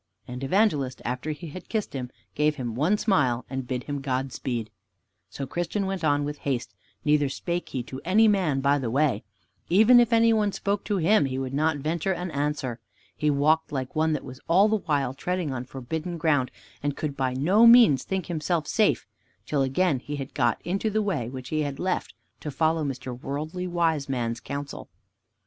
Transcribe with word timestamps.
And 0.27 0.43
Evangelist, 0.43 0.99
after 1.05 1.29
he 1.29 1.49
had 1.49 1.69
kissed 1.69 1.93
him, 1.93 2.09
gave 2.33 2.55
him 2.55 2.73
one 2.73 2.97
smile, 2.97 3.45
and 3.51 3.67
bid 3.67 3.83
him 3.83 4.01
Godspeed. 4.01 4.71
So 5.29 5.45
Christian 5.45 5.85
went 5.85 6.03
on 6.03 6.23
with 6.23 6.39
haste, 6.39 6.73
neither 7.05 7.29
spake 7.29 7.69
he 7.69 7.83
to 7.83 8.01
any 8.03 8.27
man 8.27 8.61
by 8.61 8.79
the 8.79 8.89
way. 8.89 9.23
Even 9.69 9.99
if 9.99 10.11
any 10.11 10.33
one 10.33 10.53
spoke 10.53 10.83
to 10.85 10.97
him, 10.97 11.25
he 11.25 11.37
would 11.37 11.53
not 11.53 11.77
venture 11.77 12.13
an 12.13 12.31
answer. 12.31 12.79
He 13.15 13.29
walked 13.29 13.71
like 13.71 13.95
one 13.95 14.13
that 14.13 14.23
was 14.25 14.41
all 14.49 14.67
the 14.67 14.77
while 14.77 15.13
treading 15.13 15.53
on 15.53 15.65
forbidden 15.65 16.17
ground, 16.17 16.49
and 16.81 16.97
could 16.97 17.15
by 17.15 17.35
no 17.35 17.67
means 17.67 18.03
think 18.03 18.25
himself 18.25 18.65
safe, 18.65 19.05
till 19.45 19.61
again 19.61 19.99
he 19.99 20.15
had 20.15 20.33
got 20.33 20.59
into 20.65 20.89
the 20.89 21.03
way 21.03 21.29
which 21.29 21.49
he 21.49 21.61
had 21.61 21.77
left 21.77 22.15
to 22.39 22.49
follow 22.49 22.83
Mr. 22.83 23.15
Worldly 23.21 23.67
Wiseman's 23.67 24.39
counsel. 24.39 24.89